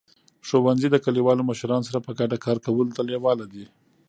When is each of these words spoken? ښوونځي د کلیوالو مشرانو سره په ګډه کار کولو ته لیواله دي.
ښوونځي 0.47 0.87
د 0.91 0.97
کلیوالو 1.05 1.47
مشرانو 1.49 1.87
سره 1.89 1.99
په 2.05 2.11
ګډه 2.19 2.37
کار 2.45 2.57
کولو 2.65 2.93
ته 2.95 3.01
لیواله 3.09 3.45
دي. 3.53 3.65